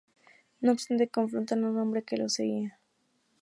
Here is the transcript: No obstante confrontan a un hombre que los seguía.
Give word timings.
No 0.61 0.71
obstante 0.71 1.09
confrontan 1.09 1.63
a 1.63 1.69
un 1.69 1.77
hombre 1.77 2.01
que 2.03 2.17
los 2.17 2.33
seguía. 2.33 2.79